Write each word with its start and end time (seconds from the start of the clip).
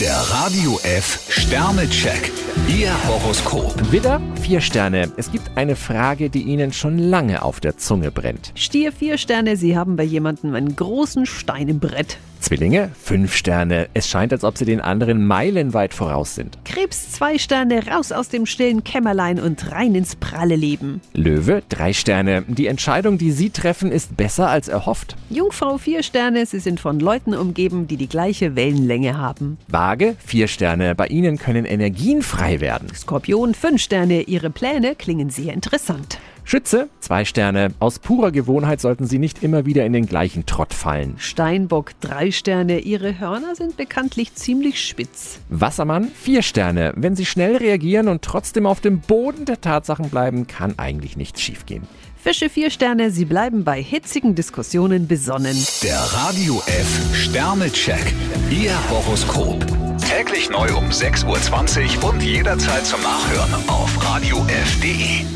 Der 0.00 0.14
Radio 0.14 0.78
F 0.84 1.26
Sternecheck. 1.28 2.30
Ihr 2.68 2.92
Horoskop. 3.08 3.90
Widder, 3.90 4.20
vier 4.40 4.60
Sterne. 4.60 5.10
Es 5.16 5.32
gibt 5.32 5.56
eine 5.56 5.74
Frage, 5.74 6.30
die 6.30 6.42
Ihnen 6.42 6.72
schon 6.72 6.98
lange 6.98 7.42
auf 7.42 7.58
der 7.58 7.78
Zunge 7.78 8.12
brennt. 8.12 8.52
Stier 8.54 8.92
vier 8.92 9.18
Sterne, 9.18 9.56
Sie 9.56 9.76
haben 9.76 9.96
bei 9.96 10.04
jemandem 10.04 10.54
einen 10.54 10.76
großen 10.76 11.26
Stein 11.26 11.66
im 11.66 11.80
Brett. 11.80 12.18
Zwillinge, 12.40 12.90
fünf 13.00 13.34
Sterne. 13.34 13.88
Es 13.94 14.08
scheint, 14.08 14.32
als 14.32 14.44
ob 14.44 14.56
Sie 14.58 14.64
den 14.64 14.80
anderen 14.80 15.26
meilenweit 15.26 15.94
voraus 15.94 16.34
sind. 16.34 16.58
Krebs 16.64 17.12
zwei 17.12 17.38
Sterne, 17.38 17.86
raus 17.86 18.12
aus 18.12 18.28
dem 18.28 18.46
stillen 18.46 18.84
Kämmerlein 18.84 19.40
und 19.40 19.70
rein 19.70 19.94
ins 19.94 20.16
pralle 20.16 20.56
Leben. 20.56 21.00
Löwe, 21.12 21.62
drei 21.68 21.92
Sterne. 21.92 22.44
Die 22.46 22.66
Entscheidung, 22.66 23.18
die 23.18 23.32
Sie 23.32 23.50
treffen, 23.50 23.92
ist 23.92 24.16
besser 24.16 24.48
als 24.48 24.68
erhofft. 24.68 25.16
Jungfrau 25.30 25.78
vier 25.78 26.02
Sterne, 26.02 26.46
Sie 26.46 26.60
sind 26.60 26.80
von 26.80 27.00
Leuten 27.00 27.34
umgeben, 27.34 27.86
die 27.86 27.96
die 27.96 28.08
gleiche 28.08 28.56
Wellenlänge 28.56 29.18
haben. 29.18 29.58
Waage, 29.68 30.16
vier 30.24 30.48
Sterne. 30.48 30.94
Bei 30.94 31.06
Ihnen 31.06 31.38
können 31.38 31.64
Energien 31.64 32.22
frei 32.22 32.60
werden. 32.60 32.88
Skorpion 32.94 33.54
fünf 33.54 33.82
Sterne, 33.82 34.22
Ihre 34.22 34.50
Pläne 34.50 34.94
klingen 34.94 35.30
sehr 35.30 35.54
interessant. 35.54 36.18
Schütze, 36.48 36.88
zwei 37.00 37.26
Sterne. 37.26 37.74
Aus 37.78 37.98
purer 37.98 38.32
Gewohnheit 38.32 38.80
sollten 38.80 39.06
Sie 39.06 39.18
nicht 39.18 39.42
immer 39.42 39.66
wieder 39.66 39.84
in 39.84 39.92
den 39.92 40.06
gleichen 40.06 40.46
Trott 40.46 40.72
fallen. 40.72 41.16
Steinbock 41.18 41.90
drei 42.00 42.30
Sterne, 42.30 42.78
Ihre 42.78 43.20
Hörner 43.20 43.54
sind 43.54 43.76
bekanntlich 43.76 44.34
ziemlich 44.34 44.82
spitz. 44.82 45.40
Wassermann, 45.50 46.08
vier 46.08 46.40
Sterne. 46.40 46.94
Wenn 46.96 47.16
Sie 47.16 47.26
schnell 47.26 47.56
reagieren 47.56 48.08
und 48.08 48.22
trotzdem 48.22 48.64
auf 48.64 48.80
dem 48.80 49.00
Boden 49.00 49.44
der 49.44 49.60
Tatsachen 49.60 50.08
bleiben, 50.08 50.46
kann 50.46 50.78
eigentlich 50.78 51.18
nichts 51.18 51.42
schiefgehen. 51.42 51.86
Fische 52.16 52.48
vier 52.48 52.70
Sterne, 52.70 53.10
Sie 53.10 53.26
bleiben 53.26 53.64
bei 53.64 53.82
hitzigen 53.82 54.34
Diskussionen 54.34 55.06
besonnen. 55.06 55.66
Der 55.82 55.98
Radio 55.98 56.62
F 56.64 57.14
Sternecheck. 57.14 58.14
Ihr 58.50 58.72
Horoskop. 58.88 59.66
Täglich 59.98 60.48
neu 60.48 60.74
um 60.78 60.86
6.20 60.86 61.98
Uhr 61.98 62.08
und 62.08 62.22
jederzeit 62.22 62.86
zum 62.86 63.02
Nachhören 63.02 63.52
auf 63.68 64.02
radiof.de. 64.02 65.26